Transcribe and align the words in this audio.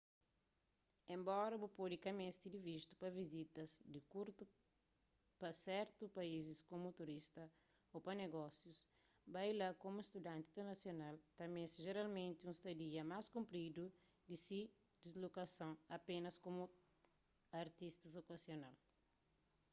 enbora 1.13 1.53
bu 1.61 1.67
pode 1.77 1.97
ka 2.03 2.11
meste 2.19 2.45
di 2.53 2.59
vistu 2.69 2.91
pa 3.01 3.07
vizitas 3.21 3.71
di 3.93 3.99
kurtu 4.11 4.43
pa 5.39 5.49
sertus 5.63 6.13
país 6.17 6.45
komu 6.69 6.89
turista 6.99 7.41
ô 7.95 7.97
pa 8.05 8.11
negósius 8.23 8.79
bai 9.33 9.49
la 9.59 9.67
komu 9.83 9.99
studanti 10.09 10.45
internasional 10.49 11.15
ta 11.37 11.43
meste 11.55 11.79
jeralmenti 11.87 12.41
un 12.49 12.55
stadia 12.61 13.03
más 13.11 13.25
kunrpidu 13.33 13.83
di 14.29 14.35
ki 14.45 14.61
dislokason 15.03 15.71
apénas 15.97 16.35
komu 16.45 16.63
turista 17.51 18.19
okazional 18.23 18.75